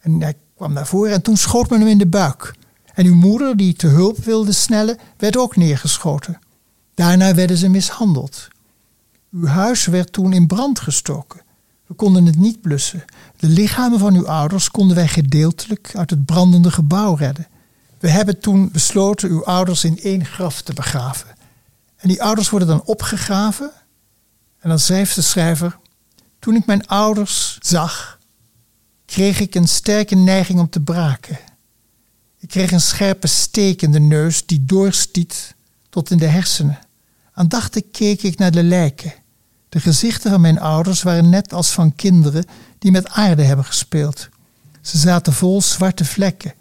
[0.00, 2.54] En hij kwam naar voren en toen schoot men hem in de buik.
[2.94, 6.38] En uw moeder, die te hulp wilde snellen, werd ook neergeschoten.
[6.94, 8.48] Daarna werden ze mishandeld.
[9.30, 11.40] Uw huis werd toen in brand gestoken.
[11.86, 13.04] We konden het niet blussen.
[13.36, 17.46] De lichamen van uw ouders konden wij gedeeltelijk uit het brandende gebouw redden.
[17.98, 21.28] We hebben toen besloten uw ouders in één graf te begraven.
[21.96, 23.70] En die ouders worden dan opgegraven.
[24.58, 25.78] En dan schrijft de schrijver:
[26.38, 28.18] Toen ik mijn ouders zag,
[29.04, 31.38] kreeg ik een sterke neiging om te braken.
[32.44, 35.54] Ik kreeg een scherpe steek in de neus die doorstiet
[35.90, 36.78] tot in de hersenen.
[37.32, 39.14] Aandachtig keek ik naar de lijken.
[39.68, 42.44] De gezichten van mijn ouders waren net als van kinderen
[42.78, 44.28] die met aarde hebben gespeeld.
[44.80, 46.54] Ze zaten vol zwarte vlekken.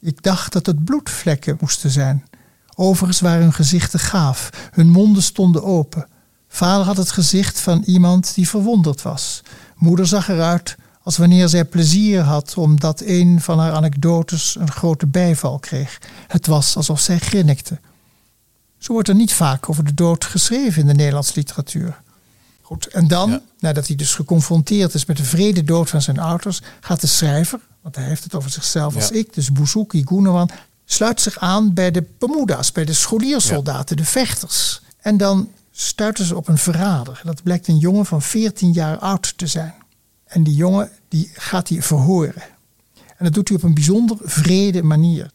[0.00, 2.26] Ik dacht dat het bloedvlekken moesten zijn.
[2.74, 6.06] Overigens waren hun gezichten gaaf, hun monden stonden open.
[6.48, 9.42] Vader had het gezicht van iemand die verwonderd was.
[9.76, 15.06] Moeder zag eruit als wanneer zij plezier had omdat een van haar anekdotes een grote
[15.06, 15.98] bijval kreeg.
[16.26, 17.78] Het was alsof zij grinnikte.
[18.78, 22.00] Zo wordt er niet vaak over de dood geschreven in de Nederlandse literatuur.
[22.60, 26.60] Goed, en dan, nadat hij dus geconfronteerd is met de vrede dood van zijn ouders,
[26.80, 30.50] gaat de schrijver, want hij heeft het over zichzelf als ik, dus Bouzouki Gunawan,
[30.84, 34.80] sluit zich aan bij de Bermuda's, bij de scholiersoldaten, de vechters.
[35.00, 37.20] En dan stuiten ze op een verrader.
[37.24, 39.74] Dat blijkt een jongen van 14 jaar oud te zijn.
[40.30, 42.42] En die jongen die gaat hij verhoren.
[42.94, 45.30] En dat doet hij op een bijzonder vrede manier.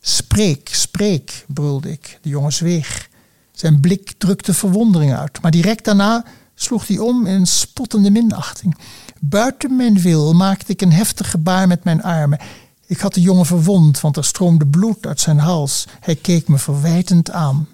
[0.00, 2.18] Spreek, spreek, brulde ik.
[2.22, 3.08] De jongen zweeg.
[3.52, 5.42] Zijn blik drukte verwondering uit.
[5.42, 6.24] Maar direct daarna
[6.54, 8.76] sloeg hij om in een spottende minachting.
[9.20, 12.38] Buiten mijn wil maakte ik een heftig gebaar met mijn armen.
[12.86, 15.86] Ik had de jongen verwond, want er stroomde bloed uit zijn hals.
[16.00, 17.68] Hij keek me verwijtend aan.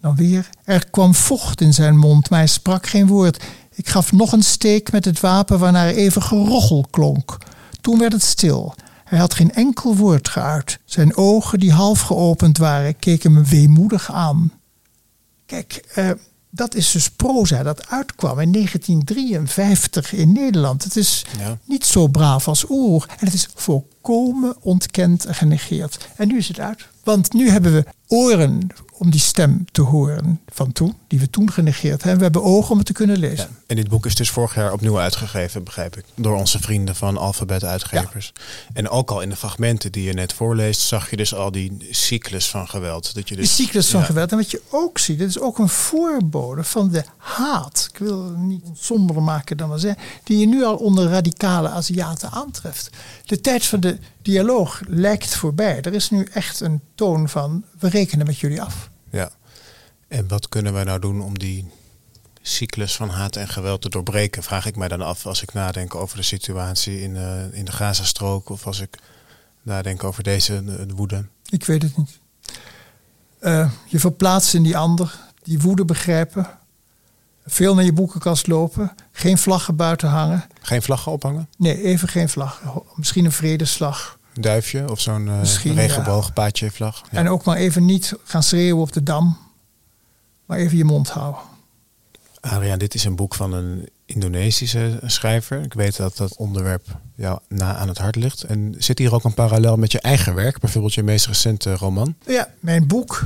[0.00, 3.44] Dan weer, er kwam vocht in zijn mond, maar hij sprak geen woord.
[3.76, 7.38] Ik gaf nog een steek met het wapen waarna er even gerochel klonk.
[7.80, 8.74] Toen werd het stil.
[9.04, 10.78] Hij had geen enkel woord geuit.
[10.84, 14.52] Zijn ogen, die half geopend waren, keken me weemoedig aan.
[15.46, 16.10] Kijk, uh,
[16.50, 20.84] dat is dus proza dat uitkwam in 1953 in Nederland.
[20.84, 21.24] Het is
[21.64, 23.06] niet zo braaf als oer.
[23.08, 23.48] En het is
[24.06, 26.08] volkomen ontkend en genegeerd.
[26.16, 26.86] En nu is het uit.
[27.04, 28.66] Want nu hebben we oren
[28.98, 32.16] om die stem te horen van toen, die we toen genegeerd hebben.
[32.16, 33.48] We hebben ogen om het te kunnen lezen.
[33.50, 36.96] Ja, en dit boek is dus vorig jaar opnieuw uitgegeven, begrijp ik, door onze vrienden
[36.96, 38.32] van Alphabet Uitgevers.
[38.72, 41.76] En ook al in de fragmenten die je net voorleest, zag je dus al die
[41.90, 43.14] cyclus van geweld.
[43.14, 44.30] Dat je dus, die cyclus van geweld.
[44.30, 47.88] En wat je ook ziet, dit is ook een voorbode van de haat.
[47.92, 51.68] Ik wil het niet somberder maken dan we zeggen, die je nu al onder radicale
[51.68, 52.90] Aziaten aantreft.
[53.24, 55.80] De tijd van de dialoog lijkt voorbij.
[55.80, 58.90] Er is nu echt een toon van we rekenen met jullie af.
[59.10, 59.30] Ja.
[60.08, 61.70] En wat kunnen wij nou doen om die
[62.42, 64.42] cyclus van haat en geweld te doorbreken?
[64.42, 67.72] Vraag ik mij dan af als ik nadenk over de situatie in, uh, in de
[67.72, 68.98] Gazastrook of als ik
[69.62, 71.26] nadenk over deze de, woede.
[71.48, 72.18] Ik weet het niet.
[73.40, 76.58] Uh, je verplaatst in die ander, die woede begrijpen.
[77.46, 78.94] Veel naar je boekenkast lopen.
[79.12, 80.44] Geen vlaggen buiten hangen.
[80.60, 81.48] Geen vlaggen ophangen?
[81.58, 82.82] Nee, even geen vlaggen.
[82.94, 87.02] Misschien een vredeslag duifje of zo'n uh, regenboogpaadje vlag.
[87.10, 87.18] Ja.
[87.18, 89.38] En ook maar even niet gaan schreeuwen op de dam,
[90.46, 91.40] maar even je mond houden.
[92.40, 95.62] Adriaan, dit is een boek van een Indonesische schrijver.
[95.62, 98.42] Ik weet dat dat onderwerp jou na aan het hart ligt.
[98.42, 102.14] En zit hier ook een parallel met je eigen werk, bijvoorbeeld je meest recente roman?
[102.26, 103.22] Ja, mijn boek,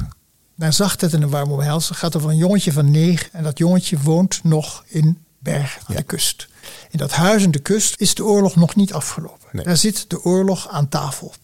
[0.60, 3.32] Naar zachtheid en een warme omhelzen, gaat over een jongetje van negen.
[3.32, 6.48] En dat jongetje woont nog in berg aan de kust.
[6.90, 9.48] In dat huis aan de kust is de oorlog nog niet afgelopen.
[9.52, 9.64] Nee.
[9.64, 11.34] Daar zit de oorlog aan tafel.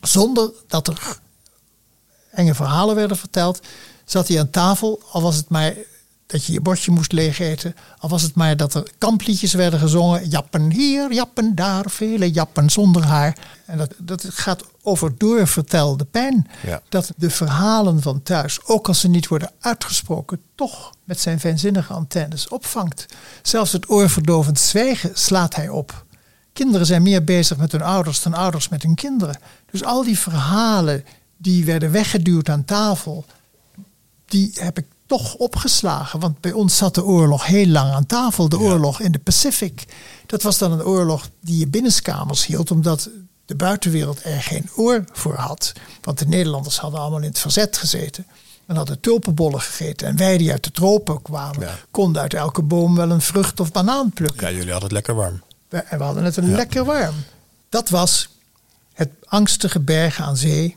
[0.00, 1.18] Zonder dat er
[2.30, 3.60] enge verhalen werden verteld,
[4.04, 5.74] zat hij aan tafel, al was het maar
[6.26, 9.80] dat je je bordje moest leeg eten, al was het maar dat er kampliedjes werden
[9.80, 13.36] gezongen, jappen hier, jappen daar, vele jappen zonder haar.
[13.66, 16.48] En dat, dat gaat over doorvertelde pijn.
[16.66, 16.82] Ja.
[16.88, 21.92] Dat de verhalen van thuis, ook als ze niet worden uitgesproken, toch met zijn fijnzinnige
[21.92, 23.06] antennes opvangt.
[23.42, 26.04] Zelfs het oorverdovend zwijgen slaat hij op.
[26.52, 29.38] Kinderen zijn meer bezig met hun ouders dan ouders met hun kinderen.
[29.70, 31.04] Dus al die verhalen
[31.36, 33.24] die werden weggeduwd aan tafel,
[34.26, 36.20] die heb ik toch opgeslagen.
[36.20, 38.48] Want bij ons zat de oorlog heel lang aan tafel.
[38.48, 39.84] De oorlog in de Pacific.
[40.26, 43.10] Dat was dan een oorlog die je binnenskamers hield, omdat
[43.44, 45.72] de buitenwereld er geen oor voor had.
[46.02, 48.26] Want de Nederlanders hadden allemaal in het verzet gezeten.
[48.66, 50.06] En hadden tulpenbollen gegeten.
[50.08, 51.74] En wij die uit de tropen kwamen, Ja.
[51.90, 54.46] konden uit elke boom wel een vrucht of banaan plukken.
[54.46, 55.42] Ja, jullie hadden het lekker warm.
[55.68, 57.14] We, en we hadden het een lekker warm.
[57.68, 58.28] Dat was
[58.92, 60.76] het angstige bergen aan zee,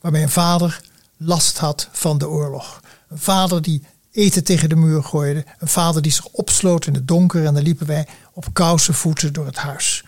[0.00, 0.80] waar mijn vader
[1.16, 2.80] last had van de oorlog.
[3.12, 5.44] Een vader die eten tegen de muur gooide.
[5.58, 9.32] Een vader die zich opsloot in het donker en dan liepen wij op koude voeten
[9.32, 10.04] door het huis.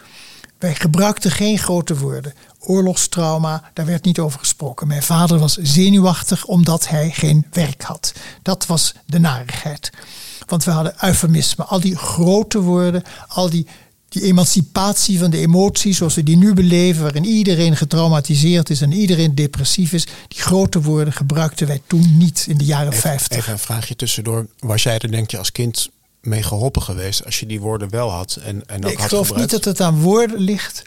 [0.58, 2.34] Wij gebruikten geen grote woorden.
[2.58, 4.86] Oorlogstrauma, daar werd niet over gesproken.
[4.86, 8.12] Mijn vader was zenuwachtig omdat hij geen werk had.
[8.42, 9.92] Dat was de narigheid.
[10.46, 11.64] Want we hadden eufemisme.
[11.64, 13.66] Al die grote woorden, al die,
[14.14, 18.92] die emancipatie van de emoties zoals we die nu beleven, waarin iedereen getraumatiseerd is en
[18.92, 20.06] iedereen depressief is.
[20.28, 23.38] Die grote woorden gebruikten wij toen niet in de jaren Even, 50.
[23.38, 24.46] even een vraagje tussendoor.
[24.58, 28.10] Was jij er denk je als kind mee geholpen geweest als je die woorden wel
[28.10, 29.52] had en, en ook ik had geloof gebruikt?
[29.52, 30.82] niet dat het aan woorden ligt,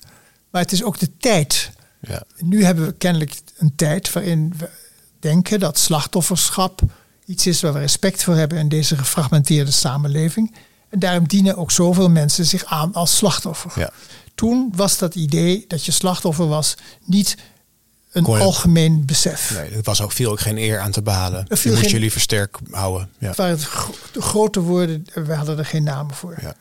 [0.51, 1.71] maar het is ook de tijd.
[1.99, 2.23] Ja.
[2.39, 4.69] Nu hebben we kennelijk een tijd waarin we
[5.19, 6.81] denken dat slachtofferschap
[7.25, 10.55] iets is waar we respect voor hebben in deze gefragmenteerde samenleving.
[10.89, 13.71] En daarom dienen ook zoveel mensen zich aan als slachtoffer.
[13.76, 13.89] Ja.
[14.36, 17.38] Toen was dat idee dat je slachtoffer was niet
[18.12, 19.52] een algemeen besef.
[19.54, 21.45] Nee, er was ook veel ook geen eer aan te behalen.
[21.50, 23.10] Je moest geen- jullie versterk houden.
[23.17, 23.28] Ja.
[23.28, 23.67] Het waren het
[24.12, 26.38] de grote woorden, we hadden er geen namen voor.
[26.41, 26.56] Ja.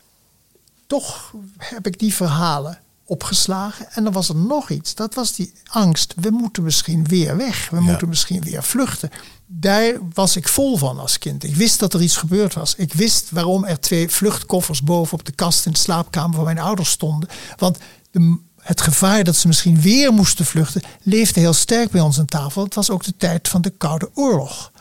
[0.87, 3.91] toch heb ik die verhalen opgeslagen.
[3.91, 4.95] En dan was er nog iets.
[4.95, 6.13] Dat was die angst.
[6.15, 7.69] We moeten misschien weer weg.
[7.69, 9.09] We moeten misschien weer vluchten.
[9.45, 11.43] Daar was ik vol van als kind.
[11.43, 12.75] Ik wist dat er iets gebeurd was.
[12.75, 16.59] Ik wist waarom er twee vluchtkoffers boven op de kast in de slaapkamer van mijn
[16.59, 17.29] ouders stonden.
[17.57, 17.77] Want
[18.11, 22.25] de, het gevaar dat ze misschien weer moesten vluchten leefde heel sterk bij ons aan
[22.25, 22.63] tafel.
[22.63, 24.71] Het was ook de tijd van de Koude Oorlog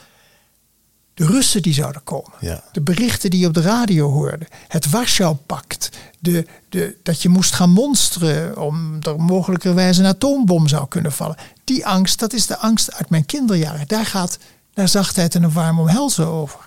[1.17, 2.33] de Russen die zouden komen.
[2.41, 2.63] Ja.
[2.73, 4.47] De berichten die je op de radio hoorde.
[4.69, 5.91] Het Warschau-pact.
[6.19, 11.37] De, de, dat je moest gaan monsteren om er mogelijkerwijs een atoombom zou kunnen vallen.
[11.65, 13.89] Die angst, dat is de angst uit mijn kinderjaren.
[13.89, 14.39] Daar gaat
[14.75, 16.61] naar zachtheid en een warm omhelzen over.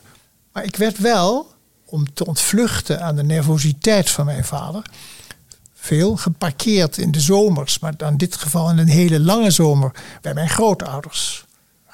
[0.54, 1.52] Maar ik werd wel,
[1.86, 4.82] om te ontvluchten aan de nervositeit van mijn vader...
[5.74, 7.80] veel geparkeerd in de zomers.
[7.80, 11.48] Maar in dit geval in een hele lange zomer bij mijn grootouders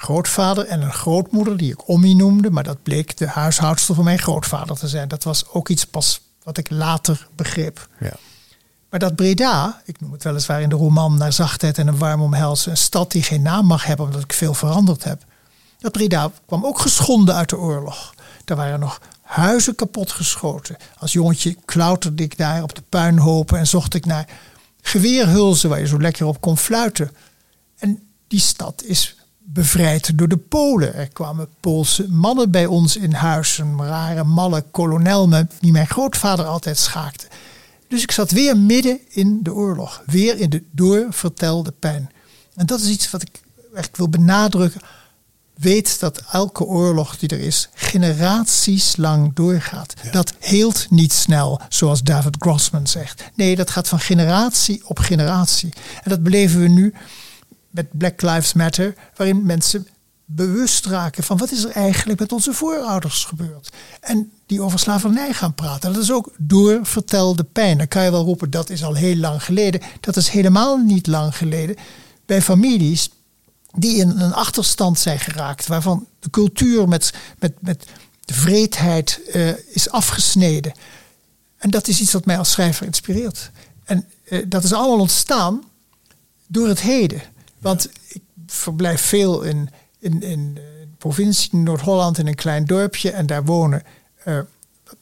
[0.05, 4.19] grootvader en een grootmoeder, die ik Ommie noemde, maar dat bleek de huishoudster van mijn
[4.19, 5.07] grootvader te zijn.
[5.07, 7.87] Dat was ook iets pas wat ik later begreep.
[7.99, 8.13] Ja.
[8.89, 12.21] Maar dat Breda, ik noem het weliswaar in de roman naar zachtheid en een warm
[12.21, 15.23] omhelzen, een stad die geen naam mag hebben omdat ik veel veranderd heb.
[15.79, 18.13] Dat Breda kwam ook geschonden uit de oorlog.
[18.45, 20.77] Er waren nog huizen kapotgeschoten.
[20.97, 24.29] Als jongetje klauterde ik daar op de puinhopen en zocht ik naar
[24.81, 27.11] geweerhulzen waar je zo lekker op kon fluiten.
[27.77, 29.15] En die stad is
[29.45, 30.95] bevrijd door de Polen.
[30.95, 33.57] Er kwamen Poolse mannen bij ons in huis.
[33.57, 37.27] Een rare, malle kolonel met- die mijn grootvader altijd schaakte.
[37.87, 40.03] Dus ik zat weer midden in de oorlog.
[40.05, 42.09] Weer in de doorvertelde pijn.
[42.55, 43.41] En dat is iets wat ik
[43.73, 44.81] echt wil benadrukken.
[45.55, 49.93] Weet dat elke oorlog die er is, generaties lang doorgaat.
[50.11, 53.23] Dat heelt niet snel, zoals David Grossman zegt.
[53.35, 55.73] Nee, dat gaat van generatie op generatie.
[56.03, 56.93] En dat beleven we nu
[57.75, 59.87] met Black Lives Matter, waarin mensen
[60.25, 63.69] bewust raken van wat is er eigenlijk met onze voorouders gebeurd.
[63.99, 65.93] En die over slavernij gaan praten.
[65.93, 67.77] Dat is ook doorvertelde pijn.
[67.77, 69.81] Dan kan je wel roepen dat is al heel lang geleden.
[69.99, 71.75] Dat is helemaal niet lang geleden.
[72.25, 73.09] Bij families
[73.71, 77.85] die in een achterstand zijn geraakt, waarvan de cultuur met, met, met
[78.25, 80.73] vreedheid eh, is afgesneden.
[81.57, 83.51] En dat is iets wat mij als schrijver inspireert.
[83.83, 85.63] En eh, dat is allemaal ontstaan
[86.47, 87.21] door het heden.
[87.65, 93.11] Want ik verblijf veel in, in, in de provincie Noord-Holland in een klein dorpje.
[93.11, 93.83] En daar wonen
[94.23, 94.39] eh,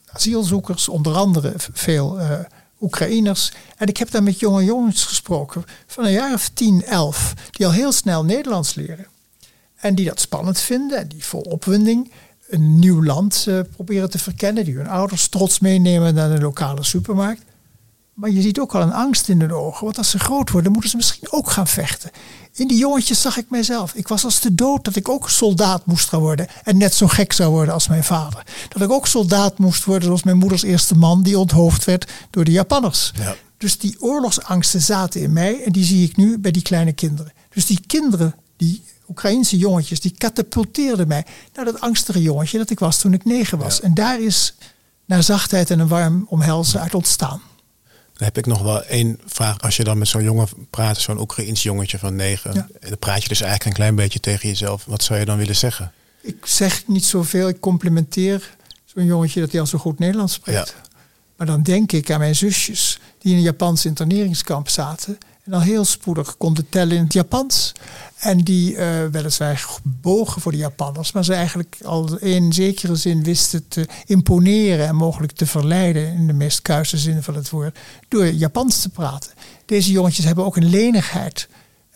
[0.06, 2.38] asielzoekers, onder andere veel eh,
[2.80, 3.52] Oekraïners.
[3.76, 7.66] En ik heb daar met jonge jongens gesproken van een jaar of 10, 11, die
[7.66, 9.06] al heel snel Nederlands leren.
[9.74, 12.12] En die dat spannend vinden en die vol opwinding
[12.48, 16.84] een nieuw land uh, proberen te verkennen, die hun ouders trots meenemen naar de lokale
[16.84, 17.42] supermarkt.
[18.14, 20.72] Maar je ziet ook al een angst in hun ogen, want als ze groot worden,
[20.72, 22.10] moeten ze misschien ook gaan vechten.
[22.56, 23.94] In die jongetjes zag ik mijzelf.
[23.94, 27.06] Ik was als de dood dat ik ook soldaat moest gaan worden en net zo
[27.06, 28.46] gek zou worden als mijn vader.
[28.68, 32.44] Dat ik ook soldaat moest worden zoals mijn moeders eerste man die onthoofd werd door
[32.44, 33.12] de Japanners.
[33.16, 33.36] Ja.
[33.56, 37.32] Dus die oorlogsangsten zaten in mij en die zie ik nu bij die kleine kinderen.
[37.54, 42.78] Dus die kinderen, die Oekraïense jongetjes, die katapulteerden mij naar dat angstige jongetje dat ik
[42.78, 43.80] was toen ik negen was.
[43.80, 44.54] En daar is
[45.04, 47.40] naar zachtheid en een warm omhelzen uit ontstaan.
[48.14, 49.60] Dan heb ik nog wel één vraag.
[49.60, 53.28] Als je dan met zo'n jongen praat, zo'n Oekraïens jongetje van negen, dan praat je
[53.28, 54.84] dus eigenlijk een klein beetje tegen jezelf.
[54.84, 55.92] Wat zou je dan willen zeggen?
[56.20, 57.48] Ik zeg niet zoveel.
[57.48, 60.74] Ik complimenteer zo'n jongetje dat hij al zo goed Nederlands spreekt.
[61.36, 65.60] Maar dan denk ik aan mijn zusjes die in een Japans interneringskamp zaten en al
[65.60, 67.72] heel spoedig konden tellen in het Japans.
[68.18, 73.22] En die uh, weliswaar gebogen voor de Japanners, maar ze eigenlijk al in zekere zin
[73.22, 77.78] wisten te imponeren en mogelijk te verleiden, in de meest kuise zin van het woord,
[78.08, 79.30] door Japans te praten.
[79.64, 81.48] Deze jongetjes hebben ook een lenigheid.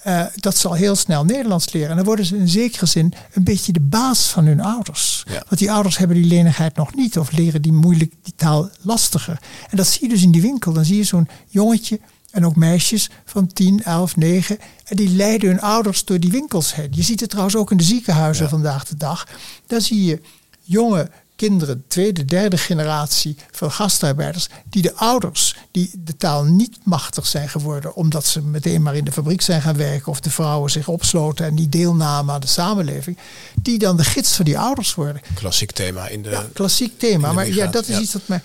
[0.06, 1.90] Uh, dat ze al heel snel Nederlands leren.
[1.90, 5.24] En dan worden ze in zekere zin een beetje de baas van hun ouders.
[5.26, 9.38] Want die ouders hebben die lenigheid nog niet of leren die moeilijk die taal lastiger.
[9.70, 10.72] En dat zie je dus in die winkel.
[10.72, 14.58] Dan zie je zo'n jongetje en ook meisjes van 10, 11, 9.
[14.84, 16.88] En die leiden hun ouders door die winkels heen.
[16.90, 19.26] Je ziet het trouwens ook in de ziekenhuizen vandaag de dag.
[19.66, 20.20] Daar zie je
[20.62, 27.26] jonge kinderen, tweede, derde generatie van gastarbeiders, die de ouders, die de taal niet machtig
[27.26, 30.70] zijn geworden, omdat ze meteen maar in de fabriek zijn gaan werken of de vrouwen
[30.70, 33.18] zich opsloten en niet deelnamen aan de samenleving,
[33.62, 35.22] die dan de gids van die ouders worden.
[35.34, 36.30] Klassiek thema in de.
[36.30, 37.32] Ja, klassiek thema.
[37.32, 38.42] Maar ja, dat is iets dat mij.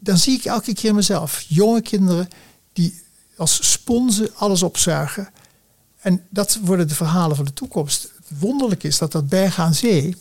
[0.00, 1.44] Dan zie ik elke keer mezelf.
[1.48, 2.28] Jonge kinderen
[2.72, 3.02] die
[3.38, 5.28] als sponsen alles opzuigen.
[6.00, 8.02] En dat worden de verhalen van de toekomst.
[8.02, 10.16] Het wonderlijk is dat dat Berg Zee,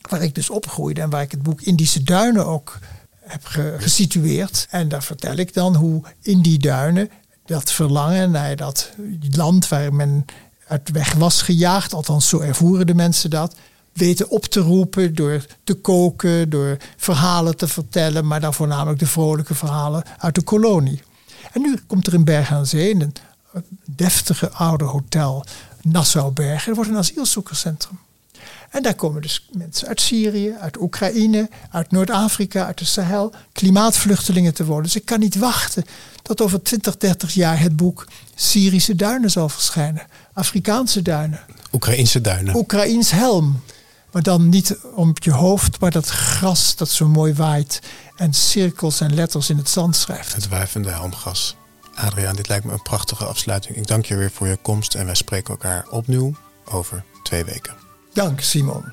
[0.00, 2.78] waar ik dus opgroeide en waar ik het boek Indische Duinen ook
[3.20, 3.44] heb
[3.78, 4.66] gesitueerd.
[4.70, 7.10] En daar vertel ik dan hoe in die duinen
[7.44, 8.90] dat verlangen naar dat
[9.30, 10.24] land waar men
[10.68, 13.54] uit weg was gejaagd, althans zo ervoeren de mensen dat,
[13.92, 19.06] weten op te roepen door te koken, door verhalen te vertellen, maar dan voornamelijk de
[19.06, 21.02] vrolijke verhalen uit de kolonie.
[21.52, 23.14] En nu komt er in Bergen aan Zee, een
[23.84, 25.44] deftige oude hotel,
[25.82, 26.68] Nassau-Bergen.
[26.68, 27.98] Er wordt een asielzoekerscentrum.
[28.70, 34.54] En daar komen dus mensen uit Syrië, uit Oekraïne, uit Noord-Afrika, uit de Sahel, klimaatvluchtelingen
[34.54, 34.84] te worden.
[34.84, 35.84] Dus ik kan niet wachten
[36.22, 40.06] tot over 20, 30 jaar het boek Syrische duinen zal verschijnen.
[40.32, 41.40] Afrikaanse duinen.
[41.72, 42.56] Oekraïnse duinen.
[42.56, 43.60] Oekraïns helm.
[44.10, 47.80] Maar dan niet om je hoofd, maar dat gras dat zo mooi waait
[48.20, 50.34] en cirkels en letters in het zand schrijft.
[50.34, 51.56] Het wuivende helmgas.
[51.94, 53.76] Adriaan, dit lijkt me een prachtige afsluiting.
[53.76, 57.74] Ik dank je weer voor je komst en wij spreken elkaar opnieuw over twee weken.
[58.12, 58.84] Dank, Simon.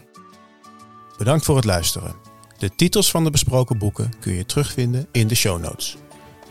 [1.17, 2.15] Bedankt voor het luisteren.
[2.57, 5.97] De titels van de besproken boeken kun je terugvinden in de show notes.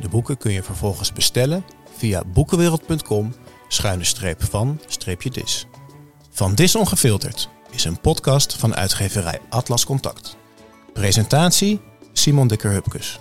[0.01, 1.65] De boeken kun je vervolgens bestellen
[1.97, 3.35] via boekenwereld.com
[3.69, 5.67] schuine streep van streepje dis.
[6.31, 10.37] Van Dis Ongefilterd is een podcast van uitgeverij Atlas Contact.
[10.93, 11.81] Presentatie
[12.19, 13.21] Simon Dikker-Hupkes.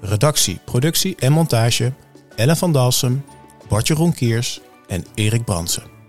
[0.00, 1.92] Redactie, productie en montage
[2.36, 3.24] Ellen van Dalsem,
[3.68, 6.01] Bartje Ronkiers en Erik Bransen.